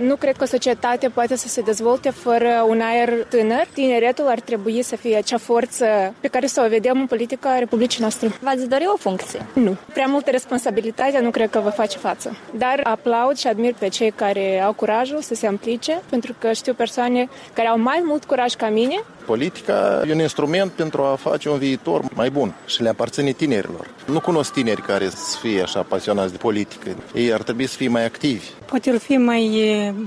nu 0.00 0.16
cred 0.16 0.36
că 0.36 0.42
o 0.42 0.46
societate 0.46 1.08
poate 1.08 1.36
să 1.36 1.48
se 1.48 1.60
dezvolte 1.60 2.10
fără 2.10 2.64
un 2.68 2.80
aer 2.80 3.26
tânăr. 3.28 3.66
Tineretul 3.72 4.26
ar 4.26 4.40
trebui 4.40 4.82
să 4.82 4.96
fie 4.96 5.16
acea 5.16 5.38
forță 5.38 6.14
pe 6.20 6.28
care 6.28 6.46
să 6.46 6.62
o 6.64 6.68
vedem 6.68 7.00
în 7.00 7.06
politica 7.06 7.58
Republicii 7.58 8.00
noastre. 8.00 8.28
V-ați 8.40 8.68
dori 8.68 8.84
o 8.92 8.96
funcție? 8.96 9.46
Nu. 9.52 9.76
Prea 9.92 10.06
multă 10.06 10.30
responsabilitate 10.30 11.20
nu 11.20 11.30
cred 11.30 11.50
că 11.50 11.58
vă 11.58 11.70
face 11.70 11.98
față. 11.98 12.36
Dar 12.50 12.80
aplaud 12.82 13.36
și 13.36 13.46
admir 13.46 13.74
pe 13.78 13.88
cei 13.88 14.10
care 14.10 14.60
au 14.60 14.72
curajul 14.72 15.20
să 15.20 15.34
se 15.34 15.46
implice 15.46 16.01
pentru 16.09 16.35
că 16.39 16.51
știu 16.51 16.73
persoane 16.73 17.29
care 17.53 17.67
au 17.67 17.79
mai 17.79 18.03
mult 18.05 18.23
curaj 18.23 18.53
ca 18.53 18.69
mine. 18.69 19.03
Politica 19.25 20.03
e 20.07 20.13
un 20.13 20.19
instrument 20.19 20.71
pentru 20.71 21.01
a 21.01 21.15
face 21.15 21.49
un 21.49 21.57
viitor 21.57 22.01
mai 22.13 22.29
bun 22.29 22.53
și 22.65 22.81
le 22.81 22.89
aparține 22.89 23.31
tinerilor. 23.31 23.89
Nu 24.05 24.19
cunosc 24.19 24.53
tineri 24.53 24.81
care 24.81 25.09
să 25.09 25.37
fie 25.41 25.61
așa 25.61 25.81
pasionați 25.81 26.31
de 26.31 26.37
politică. 26.37 26.89
Ei 27.13 27.33
ar 27.33 27.41
trebui 27.41 27.67
să 27.67 27.75
fie 27.75 27.87
mai 27.87 28.05
activi. 28.05 28.45
Poate 28.65 28.89
ar 28.89 28.97
fi 28.97 29.17
mai 29.17 29.45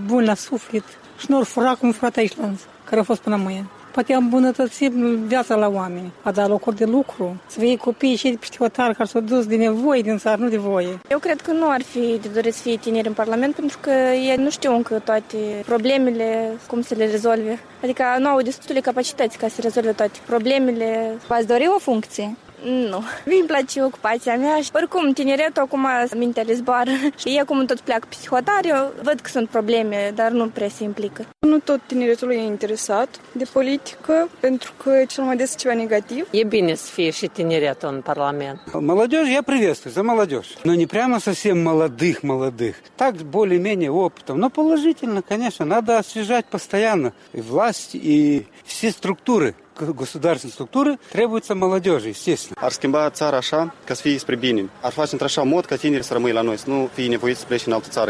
bun 0.07 0.25
la 0.25 0.35
suflet 0.35 0.85
și 1.19 1.27
nu 1.29 1.39
ar 1.39 1.45
fura 1.45 1.75
cum 1.75 1.93
furat 1.93 2.17
aici, 2.17 2.37
care 2.85 3.01
a 3.01 3.05
fost 3.05 3.21
până 3.21 3.37
mâine 3.37 3.67
poate 3.97 4.15
îmbunătăți 4.15 4.89
viața 5.27 5.55
la 5.55 5.69
oameni, 5.69 6.13
a 6.23 6.31
da 6.31 6.47
locuri 6.47 6.77
de 6.77 6.85
lucru, 6.85 7.37
să 7.47 7.59
fie 7.59 7.77
copii 7.77 8.17
și 8.17 8.37
peste 8.41 8.57
hotar 8.59 8.93
care 8.93 9.09
s-au 9.09 9.21
dus 9.21 9.47
de 9.47 9.57
nevoie 9.57 10.01
din 10.01 10.19
țară, 10.19 10.43
nu 10.43 10.49
de 10.49 10.57
voie. 10.57 10.99
Eu 11.11 11.19
cred 11.19 11.41
că 11.41 11.53
nu 11.53 11.71
ar 11.71 11.83
fi 11.83 12.19
de 12.23 12.29
dorit 12.35 12.55
să 12.55 12.63
fie 12.63 12.77
tineri 12.77 13.07
în 13.07 13.13
Parlament 13.13 13.55
pentru 13.55 13.79
că 13.81 13.91
ei 14.31 14.37
nu 14.37 14.51
știu 14.51 14.75
încă 14.75 14.99
toate 15.05 15.37
problemele, 15.67 16.51
cum 16.69 16.81
să 16.83 16.95
le 16.95 17.11
rezolve. 17.11 17.59
Adică 17.83 18.03
nu 18.19 18.29
au 18.29 18.43
destule 18.43 18.81
capacități 18.81 19.39
ca 19.39 19.49
să 19.49 19.61
rezolve 19.61 19.93
toate 19.93 20.19
problemele. 20.27 21.13
V-ați 21.29 21.47
dori 21.47 21.67
o 21.77 21.79
funcție? 21.79 22.37
Nu. 22.67 23.03
Mi-mi 23.25 23.47
place 23.47 23.83
ocupația 23.83 24.37
mea 24.37 24.61
și 24.61 24.71
oricum 24.73 25.13
tineretul 25.13 25.63
acum 25.63 25.87
mintele 26.17 26.55
zboară 26.55 26.91
și 27.17 27.29
ei 27.29 27.39
acum 27.39 27.67
tot 27.67 27.81
pleacă 27.81 28.07
psihotare, 28.09 28.91
văd 29.03 29.21
că 29.21 29.29
sunt 29.29 29.49
probleme, 29.49 30.13
dar 30.15 30.31
nu 30.31 30.49
prea 30.49 30.69
se 30.69 30.85
implică. 30.85 31.27
Nu 31.39 31.59
tot 31.59 31.81
tineretul 31.87 32.33
e 32.33 32.37
interesat 32.37 33.21
de 33.33 33.45
politică, 33.53 34.29
pentru 34.41 34.73
că 34.83 35.05
cel 35.09 35.25
mai 35.25 35.37
des 35.37 35.57
ceva 35.57 35.75
negativ. 35.75 36.29
E 36.31 36.45
bine 36.45 36.75
să 36.75 36.91
fie 36.93 37.11
și 37.11 37.27
tineretul 37.27 37.89
în 37.95 38.01
Parlament. 38.01 38.61
Молодежь 38.73 39.31
я 39.31 39.43
приветствую, 39.43 39.93
за 39.95 40.03
молодежь. 40.03 40.57
Но 40.65 40.75
не 40.75 40.87
прямо 40.87 41.19
совсем 41.19 41.63
молодых-молодых. 41.63 42.75
Так, 42.97 43.15
более-менее 43.39 43.91
опытом. 43.91 44.39
Но 44.39 44.49
положительно, 44.51 45.21
конечно, 45.23 45.65
надо 45.65 45.99
освежать 45.99 46.47
постоянно 46.47 47.13
и 47.33 47.41
власть, 47.41 47.95
и 47.95 48.47
все 48.65 48.91
структуры 48.91 49.55
государственная 49.80 50.54
структура 50.54 50.98
требуется 51.12 51.56
молодежи, 51.56 52.10
естественно. 52.10 52.56
Ar 52.62 52.72
schimba 52.72 53.10
țara 53.10 53.38
așa 53.38 53.76
ca 53.86 53.94
să 53.94 54.02
fie 54.02 54.18
spre 54.18 54.36
bine. 54.36 54.70
Ar 54.82 54.92
face 54.92 55.10
într-așa 55.12 55.44
mod 55.44 55.66
ca 55.66 55.76
tinerii 55.76 56.04
să 56.04 56.14
rămâi 56.14 56.32
la 56.32 56.42
noi, 56.42 56.58
să 56.58 56.70
nu 56.70 56.90
fie 56.94 57.08
nevoiți 57.08 57.40
să 57.40 57.46
plece 57.46 57.64
în 57.68 57.74
altă 57.74 57.88
țară. 57.90 58.10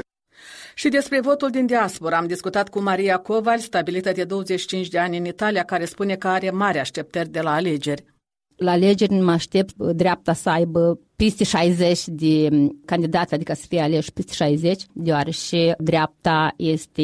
Și 0.75 0.90
despre 0.90 1.20
votul 1.20 1.50
din 1.50 1.66
diaspora 1.66 2.18
am 2.18 2.28
discutat 2.28 2.70
cu 2.70 2.80
Maria 2.80 3.18
Coval, 3.18 3.60
stabilită 3.60 4.12
de 4.12 4.24
25 4.24 4.88
de 4.88 5.00
ani 5.00 5.18
în 5.18 5.25
Italia, 5.25 5.63
care 5.63 5.86
spune 5.86 6.16
că 6.16 6.28
are 6.28 6.50
mari 6.50 6.80
așteptări 6.80 7.30
de 7.30 7.42
la 7.42 7.54
alegeri. 7.54 8.04
La 8.56 8.72
alegeri 8.72 9.13
mă 9.13 9.32
aștept 9.32 9.75
dreapta 9.75 10.34
să 10.34 10.50
aibă 10.50 11.00
peste 11.17 11.45
60 11.45 12.03
de 12.07 12.49
candidați, 12.85 13.35
adică 13.35 13.55
să 13.55 13.65
fie 13.69 13.81
aleși 13.81 14.13
peste 14.13 14.33
60, 14.33 14.85
deoarece 14.93 15.75
dreapta 15.79 16.55
este 16.57 17.03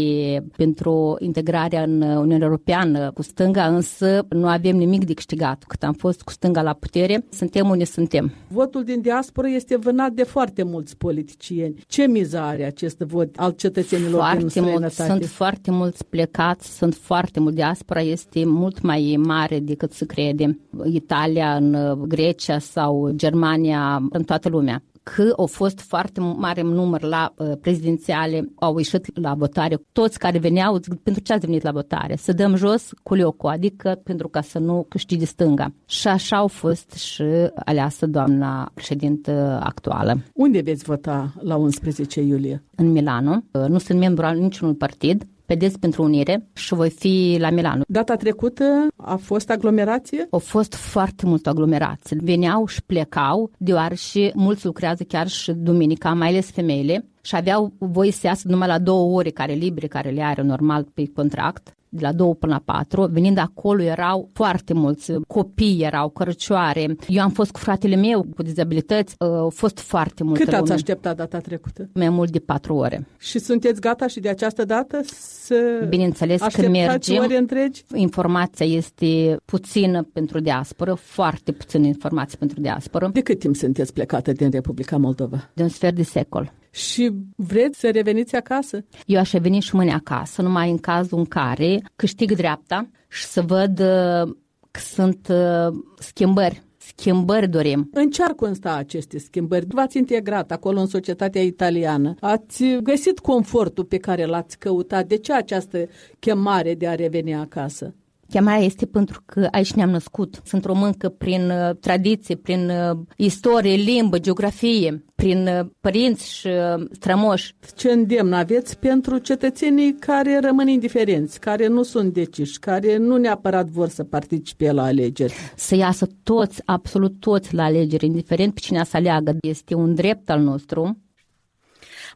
pentru 0.56 1.16
integrarea 1.18 1.82
în 1.82 2.00
Uniunea 2.00 2.46
Europeană 2.46 3.10
cu 3.14 3.22
stânga, 3.22 3.66
însă 3.66 4.26
nu 4.28 4.46
avem 4.46 4.76
nimic 4.76 5.04
de 5.04 5.14
câștigat. 5.14 5.64
Cât 5.66 5.82
am 5.82 5.92
fost 5.92 6.22
cu 6.22 6.32
stânga 6.32 6.62
la 6.62 6.72
putere, 6.72 7.24
suntem 7.30 7.68
unde 7.68 7.84
suntem. 7.84 8.32
Votul 8.48 8.84
din 8.84 9.00
diaspora 9.00 9.48
este 9.48 9.76
vânat 9.76 10.12
de 10.12 10.22
foarte 10.22 10.62
mulți 10.62 10.96
politicieni. 10.96 11.74
Ce 11.86 12.06
miză 12.06 12.38
are 12.38 12.64
acest 12.64 12.98
vot 12.98 13.28
al 13.36 13.50
cetățenilor 13.50 14.20
foarte 14.20 14.38
din 14.38 14.48
străinătate? 14.48 15.02
Mult, 15.08 15.20
sunt 15.20 15.24
foarte 15.24 15.70
mulți 15.70 16.06
plecați, 16.06 16.76
sunt 16.76 16.94
foarte 16.94 17.40
mult. 17.40 17.54
Diaspora 17.54 18.00
este 18.00 18.44
mult 18.44 18.80
mai 18.80 19.18
mare 19.18 19.58
decât 19.58 19.92
se 19.92 20.06
crede. 20.06 20.58
Italia, 20.84 21.54
în 21.54 21.98
Grecia 22.08 22.58
sau 22.58 23.10
Germania, 23.14 24.01
în 24.10 24.22
toată 24.22 24.48
lumea 24.48 24.82
că 25.02 25.32
au 25.36 25.46
fost 25.46 25.80
foarte 25.80 26.20
mare 26.20 26.62
număr 26.62 27.02
la 27.02 27.34
uh, 27.36 27.52
prezidențiale, 27.60 28.48
au 28.54 28.76
ieșit 28.76 29.18
la 29.20 29.34
votare. 29.34 29.82
Toți 29.92 30.18
care 30.18 30.38
veneau, 30.38 30.76
zic, 30.76 30.94
pentru 30.94 31.22
ce 31.22 31.32
ați 31.32 31.46
venit 31.46 31.62
la 31.62 31.70
votare? 31.70 32.16
Să 32.16 32.32
dăm 32.32 32.54
jos 32.54 32.90
culiocul, 33.02 33.48
adică 33.48 34.00
pentru 34.04 34.28
ca 34.28 34.40
să 34.40 34.58
nu 34.58 34.86
câștige 34.88 35.24
stânga. 35.24 35.72
Și 35.86 36.08
așa 36.08 36.36
au 36.36 36.46
fost 36.46 36.90
și 36.92 37.24
aleasă 37.64 38.06
doamna 38.06 38.70
președintă 38.74 39.60
actuală. 39.62 40.18
Unde 40.34 40.60
veți 40.60 40.84
vota 40.84 41.32
la 41.40 41.56
11 41.56 42.20
iulie? 42.20 42.62
În 42.76 42.90
Milano. 42.90 43.42
Uh, 43.52 43.64
nu 43.68 43.78
sunt 43.78 43.98
membru 43.98 44.24
al 44.24 44.38
niciunui 44.38 44.74
partid, 44.74 45.26
Pedeți 45.46 45.78
pentru 45.78 46.02
Unire 46.02 46.48
și 46.52 46.74
voi 46.74 46.90
fi 46.90 47.36
la 47.38 47.50
Milano. 47.50 47.82
Data 47.88 48.16
trecută 48.16 48.86
a 48.96 49.16
fost 49.16 49.50
aglomerație? 49.50 50.26
Au 50.30 50.38
fost 50.38 50.74
foarte 50.74 51.26
multă 51.26 51.48
aglomerație. 51.48 52.16
Veneau 52.20 52.66
și 52.66 52.82
plecau, 52.82 53.50
deoarece 53.58 54.32
mulți 54.34 54.64
lucrează 54.64 55.02
chiar 55.02 55.28
și 55.28 55.52
duminica, 55.52 56.12
mai 56.12 56.28
ales 56.28 56.50
femeile, 56.50 57.06
și 57.22 57.36
aveau 57.36 57.72
voie 57.78 58.10
să 58.10 58.26
iasă 58.26 58.48
numai 58.48 58.68
la 58.68 58.78
două 58.78 59.16
ore 59.16 59.30
care 59.30 59.52
libere, 59.52 59.86
care 59.86 60.10
le 60.10 60.22
are 60.22 60.42
normal 60.42 60.86
pe 60.94 61.10
contract 61.14 61.74
de 61.94 62.00
la 62.02 62.12
2 62.12 62.34
până 62.34 62.52
la 62.52 62.72
4, 62.72 63.04
venind 63.04 63.38
acolo 63.38 63.82
erau 63.82 64.30
foarte 64.32 64.72
mulți 64.72 65.12
copii, 65.26 65.82
erau 65.82 66.08
cărăcioare. 66.08 66.96
Eu 67.08 67.22
am 67.22 67.30
fost 67.30 67.50
cu 67.50 67.58
fratele 67.58 67.96
meu 67.96 68.26
cu 68.36 68.42
dizabilități, 68.42 69.14
uh, 69.18 69.28
au 69.28 69.50
fost 69.50 69.78
foarte 69.78 70.24
mulți. 70.24 70.44
Cât 70.44 70.52
ați 70.52 70.72
așteptat 70.72 71.16
data 71.16 71.38
trecută? 71.38 71.88
Mai 71.94 72.08
mult 72.08 72.30
de 72.30 72.38
4 72.38 72.74
ore. 72.74 73.06
Și 73.18 73.38
sunteți 73.38 73.80
gata 73.80 74.06
și 74.06 74.20
de 74.20 74.28
această 74.28 74.64
dată 74.64 75.00
să 75.04 75.86
Bineînțeles 75.88 76.40
că 76.52 76.68
mergem. 76.68 77.22
ore 77.22 77.36
întregi? 77.36 77.82
Informația 77.94 78.66
este 78.66 79.36
puțină 79.44 80.08
pentru 80.12 80.40
diasporă, 80.40 80.94
foarte 80.94 81.52
puțină 81.52 81.86
informație 81.86 82.36
pentru 82.38 82.60
diasporă. 82.60 83.10
De 83.12 83.20
cât 83.20 83.38
timp 83.38 83.56
sunteți 83.56 83.92
plecată 83.92 84.32
din 84.32 84.50
Republica 84.50 84.96
Moldova? 84.96 85.50
De 85.54 85.62
un 85.62 85.68
sfert 85.68 85.94
de 85.96 86.02
secol. 86.02 86.52
Și 86.72 87.10
vreți 87.36 87.78
să 87.78 87.90
reveniți 87.90 88.36
acasă? 88.36 88.84
Eu 89.06 89.18
aș 89.18 89.32
reveni 89.32 89.60
și 89.60 89.74
mâine 89.74 89.92
acasă, 89.92 90.42
numai 90.42 90.70
în 90.70 90.78
cazul 90.78 91.18
în 91.18 91.24
care 91.24 91.82
câștig 91.96 92.32
dreapta 92.32 92.88
și 93.08 93.24
să 93.24 93.42
văd 93.42 93.78
uh, 93.78 94.34
că 94.70 94.80
sunt 94.80 95.28
uh, 95.30 95.74
schimbări 95.98 96.62
schimbări 96.86 97.48
dorim. 97.48 97.88
În 97.92 98.10
ce 98.10 98.22
ar 98.22 98.30
consta 98.30 98.74
aceste 98.74 99.18
schimbări? 99.18 99.66
V-ați 99.68 99.96
integrat 99.96 100.50
acolo 100.50 100.80
în 100.80 100.86
societatea 100.86 101.42
italiană, 101.42 102.14
ați 102.20 102.64
găsit 102.82 103.18
confortul 103.18 103.84
pe 103.84 103.96
care 103.96 104.24
l-ați 104.24 104.58
căutat. 104.58 105.06
De 105.06 105.16
ce 105.16 105.32
această 105.32 105.88
chemare 106.18 106.74
de 106.74 106.88
a 106.88 106.94
reveni 106.94 107.34
acasă? 107.34 107.94
Chemarea 108.32 108.64
este 108.64 108.86
pentru 108.86 109.22
că 109.26 109.48
aici 109.50 109.72
ne-am 109.72 109.90
născut. 109.90 110.40
Sunt 110.44 110.64
româncă 110.64 111.08
prin 111.08 111.50
uh, 111.50 111.76
tradiție, 111.80 112.34
prin 112.34 112.68
uh, 112.68 112.98
istorie, 113.16 113.74
limbă, 113.74 114.18
geografie, 114.18 115.04
prin 115.14 115.46
uh, 115.46 115.66
părinți 115.80 116.34
și 116.34 116.46
uh, 116.46 116.84
strămoși. 116.92 117.54
Ce 117.76 117.90
îndemn 117.90 118.32
aveți 118.32 118.78
pentru 118.78 119.18
cetățenii 119.18 119.94
care 119.94 120.38
rămân 120.42 120.68
indiferenți, 120.68 121.40
care 121.40 121.66
nu 121.66 121.82
sunt 121.82 122.12
deciși, 122.12 122.58
care 122.58 122.96
nu 122.96 123.16
neapărat 123.16 123.66
vor 123.66 123.88
să 123.88 124.04
participe 124.04 124.72
la 124.72 124.82
alegeri? 124.82 125.34
Să 125.56 125.74
iasă 125.74 126.06
toți, 126.22 126.62
absolut 126.64 127.20
toți 127.20 127.54
la 127.54 127.64
alegeri, 127.64 128.06
indiferent 128.06 128.54
pe 128.54 128.60
cine 128.60 128.84
să 128.84 128.96
aleagă. 128.96 129.36
Este 129.40 129.74
un 129.74 129.94
drept 129.94 130.30
al 130.30 130.40
nostru 130.40 131.01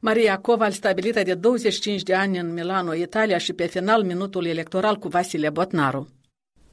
Maria 0.00 0.38
Coval, 0.38 0.71
stabilită 0.71 1.23
de 1.23 1.35
25 1.35 2.03
de 2.03 2.15
ani 2.15 2.38
în 2.38 2.53
Milano, 2.53 2.95
Italia 2.95 3.38
și 3.38 3.53
pe 3.53 3.67
final 3.67 4.03
minutul 4.03 4.47
electoral 4.47 4.97
cu 4.97 5.09
Vasile 5.09 5.50
Botnaru 5.50 6.15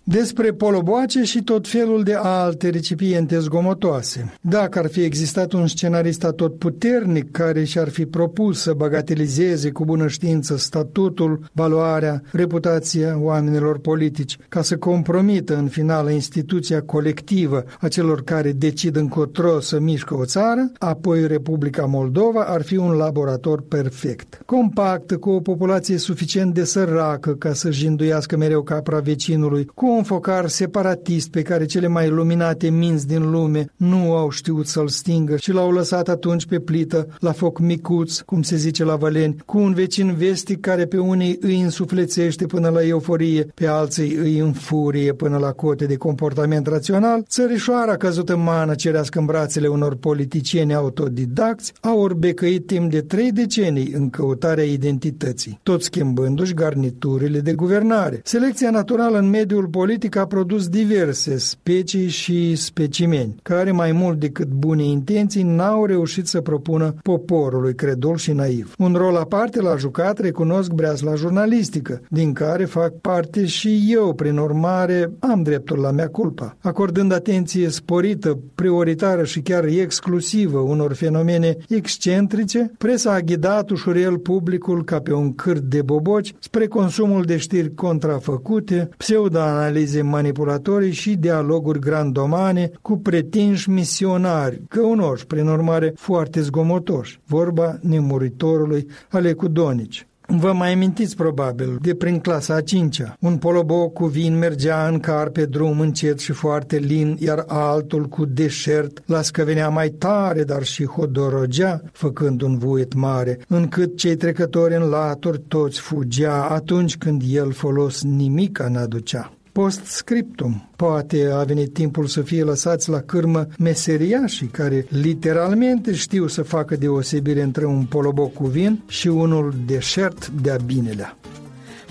despre 0.04 0.52
poloboace 0.52 1.24
și 1.24 1.44
tot 1.44 1.68
felul 1.68 2.04
de 2.04 2.14
alte 2.14 2.70
recipiente 2.70 3.40
zgomotoase. 3.40 4.34
Dacă 4.42 4.80
ar 4.80 4.88
fi 4.88 5.02
existat 5.02 5.52
un 5.52 5.68
scenarist 5.68 6.28
tot 6.36 6.58
puternic 6.58 7.32
care 7.32 7.64
și-ar 7.64 7.90
fi 7.90 8.06
propus 8.06 8.62
să 8.62 8.74
bagatelizeze 8.74 9.72
cu 9.72 9.86
bună 9.86 10.08
știință 10.08 10.58
statutul, 10.58 11.50
valoarea, 11.52 12.22
reputația 12.32 13.18
oamenilor 13.20 13.80
politici, 13.80 14.38
ca 14.50 14.62
să 14.62 14.78
compromită 14.78 15.58
în 15.58 15.68
final 15.68 16.12
instituția 16.12 16.82
colectivă 16.82 17.64
a 17.80 17.88
celor 17.88 18.24
care 18.24 18.52
decid 18.52 18.96
încotro 18.96 19.60
să 19.60 19.80
mișcă 19.80 20.16
o 20.16 20.26
țară, 20.26 20.72
apoi 20.78 21.28
Republica 21.28 21.86
Moldova 21.86 22.44
ar 22.44 22.62
fi 22.62 22.78
un 22.78 22.92
laborator 22.92 23.62
perfect. 23.62 24.42
Compactă, 24.46 25.18
cu 25.18 25.30
o 25.30 25.40
populație 25.40 25.98
suficient 25.98 26.54
de 26.54 26.64
săracă 26.64 27.32
ca 27.32 27.54
să 27.54 27.72
jinduiască 27.72 28.38
mereu 28.38 28.62
capra 28.62 29.00
vecinului, 29.00 29.66
cu 29.66 29.93
un 29.94 30.04
focar 30.04 30.48
separatist 30.48 31.30
pe 31.30 31.42
care 31.42 31.66
cele 31.66 31.88
mai 31.88 32.10
luminate 32.10 32.70
minți 32.70 33.08
din 33.08 33.32
lume 33.32 33.66
nu 33.76 34.16
au 34.16 34.30
știut 34.30 34.68
să-l 34.68 34.88
stingă 34.88 35.38
și 35.38 35.52
l-au 35.52 35.72
lăsat 35.72 36.10
atunci 36.10 36.46
pe 36.46 36.60
plită, 36.60 37.08
la 37.20 37.32
foc 37.32 37.60
micuț, 37.60 38.20
cum 38.20 38.42
se 38.42 38.56
zice 38.56 38.84
la 38.84 38.96
Valeni, 38.96 39.36
cu 39.46 39.58
un 39.58 39.74
vecin 39.74 40.14
vestic 40.14 40.60
care 40.60 40.86
pe 40.86 40.98
unii 40.98 41.38
îi 41.42 41.62
însuflețește 41.62 42.46
până 42.46 42.70
la 42.70 42.86
euforie, 42.86 43.44
pe 43.54 43.68
alții 43.68 44.16
îi 44.16 44.38
înfurie 44.38 45.14
până 45.14 45.38
la 45.38 45.52
cote 45.52 45.86
de 45.86 45.96
comportament 45.96 46.68
rațional, 46.68 47.24
țărișoara 47.28 47.98
căzut 47.98 48.30
în 48.30 48.44
mană 48.44 48.76
cerească 48.76 49.20
în 49.20 49.26
brațele 49.26 49.68
unor 49.68 49.96
politicieni 49.96 50.74
autodidacți, 50.74 51.74
au 51.82 52.00
orbecăit 52.00 52.68
timp 52.68 52.92
de 52.92 53.02
trei 53.02 53.32
decenii 53.32 53.92
în 53.94 54.10
căutarea 54.10 54.64
identității, 54.64 55.60
tot 55.64 55.84
schimbându-și 55.84 56.54
garniturile 56.54 57.40
de 57.40 57.54
guvernare. 57.54 58.22
Selecția 58.24 58.70
naturală 58.70 59.18
în 59.18 59.30
mediul 59.30 59.68
politic 59.68 59.83
a 60.20 60.26
produs 60.26 60.68
diverse 60.68 61.38
specii 61.38 62.08
și 62.08 62.56
specimeni, 62.56 63.36
care 63.42 63.72
mai 63.72 63.92
mult 63.92 64.20
decât 64.20 64.48
bune 64.48 64.84
intenții 64.84 65.44
n-au 65.44 65.86
reușit 65.86 66.28
să 66.28 66.42
propună 66.42 66.94
poporului 67.02 67.76
credul 67.76 68.18
și 68.18 68.32
naiv. 68.32 68.74
Un 68.78 68.94
rol 68.94 69.16
aparte 69.16 69.62
l-a 69.62 69.76
jucat, 69.76 70.20
recunosc 70.20 70.72
la 71.02 71.16
jurnalistică, 71.16 72.02
din 72.10 72.34
care 72.34 72.66
fac 72.66 72.94
parte 72.94 73.46
și 73.46 73.88
eu, 73.90 74.14
prin 74.14 74.38
urmare 74.38 75.12
am 75.20 75.44
dreptul 75.44 75.80
la 75.80 75.92
mea 75.92 76.08
culpa. 76.08 76.58
Acordând 76.62 77.14
atenție 77.14 77.70
sporită, 77.70 78.40
prioritară 78.56 79.24
și 79.24 79.42
chiar 79.42 79.64
exclusivă 79.66 80.60
unor 80.60 80.94
fenomene 80.94 81.58
excentrice, 81.70 82.72
presa 82.78 83.14
a 83.14 83.20
ghidat 83.20 83.70
ușurel 83.70 84.18
publicul 84.18 84.84
ca 84.84 85.00
pe 85.00 85.14
un 85.14 85.36
cârt 85.36 85.62
de 85.62 85.82
boboci 85.82 86.34
spre 86.40 86.68
consumul 86.68 87.24
de 87.24 87.38
știri 87.38 87.76
contrafăcute, 87.76 88.90
pseudo 88.98 89.40
analize 89.74 90.02
manipulatorii 90.02 90.92
și 90.92 91.16
dialoguri 91.16 91.80
grandomane 91.80 92.72
cu 92.82 92.98
pretinși 92.98 93.70
misionari, 93.70 94.62
căunoși, 94.70 95.26
prin 95.26 95.48
urmare 95.48 95.94
foarte 95.96 96.42
zgomotoși, 96.42 97.20
vorba 97.26 97.78
nemuritorului 97.82 98.88
Alecu 99.10 99.48
Donici. 99.48 100.08
Vă 100.28 100.54
mai 100.54 100.74
amintiți 100.74 101.16
probabil 101.16 101.78
de 101.82 101.96
prin 101.96 102.20
clasa 102.20 102.56
a 102.56 102.62
cincea. 102.62 103.18
Un 103.20 103.38
poloboc 103.38 103.94
cu 103.94 104.06
vin 104.06 104.38
mergea 104.38 104.88
în 104.88 105.00
car 105.00 105.30
pe 105.30 105.46
drum 105.46 105.80
încet 105.80 106.20
și 106.20 106.32
foarte 106.32 106.78
lin, 106.78 107.18
iar 107.20 107.44
altul 107.48 108.06
cu 108.06 108.26
deșert 108.26 109.04
la 109.06 109.22
scăvenea 109.22 109.70
mai 109.70 109.90
tare, 109.90 110.44
dar 110.44 110.64
și 110.64 110.86
hodorogea, 110.86 111.82
făcând 111.92 112.42
un 112.42 112.58
vuiet 112.58 112.94
mare, 112.94 113.40
încât 113.48 113.98
cei 113.98 114.16
trecători 114.16 114.76
în 114.76 114.90
laturi 114.90 115.42
toți 115.48 115.80
fugea 115.80 116.44
atunci 116.44 116.98
când 116.98 117.22
el 117.28 117.52
folos 117.52 118.04
nimica 118.04 118.68
n-aducea. 118.68 119.34
Post-scriptum, 119.54 120.70
poate 120.76 121.30
a 121.32 121.44
venit 121.44 121.74
timpul 121.74 122.06
să 122.06 122.22
fie 122.22 122.44
lăsați 122.44 122.90
la 122.90 123.00
cârmă 123.00 123.48
meseriașii 123.60 124.48
care 124.48 124.86
literalmente 124.90 125.94
știu 125.94 126.28
să 126.28 126.44
facă 126.44 126.76
deosebire 126.76 127.42
între 127.42 127.66
un 127.66 127.86
poloboc 127.86 128.34
cu 128.34 128.46
vin 128.46 128.84
și 128.88 129.08
unul 129.08 129.54
deșert 129.66 130.28
de-a 130.28 130.56
binelea. 130.66 131.18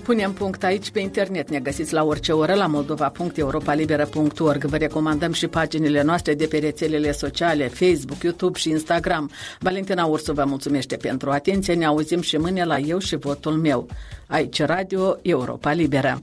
Punem 0.03 0.33
punct 0.33 0.65
aici 0.65 0.91
pe 0.91 1.01
internet. 1.01 1.51
Ne 1.51 1.59
găsiți 1.59 1.93
la 1.93 2.05
orice 2.05 2.33
oră 2.33 2.55
la 2.55 2.67
moldova.europalibera.org. 2.67 4.65
Vă 4.65 4.77
recomandăm 4.77 5.33
și 5.33 5.47
paginile 5.47 6.03
noastre 6.03 6.35
de 6.35 6.47
pe 6.47 6.59
rețelele 6.59 7.13
sociale, 7.13 7.69
Facebook, 7.69 8.23
YouTube 8.23 8.59
și 8.59 8.71
Instagram. 8.71 9.31
Valentina 9.61 10.05
Ursu 10.05 10.33
vă 10.33 10.45
mulțumește 10.47 10.97
pentru 10.97 11.31
atenție. 11.31 11.75
Ne 11.75 11.85
auzim 11.85 12.21
și 12.21 12.37
mâine 12.37 12.65
la 12.65 12.79
Eu 12.79 12.99
și 12.99 13.17
Votul 13.17 13.53
meu. 13.53 13.87
Aici 14.27 14.63
Radio 14.63 15.19
Europa 15.23 15.73
Liberă. 15.73 16.23